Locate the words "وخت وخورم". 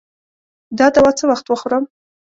1.31-1.83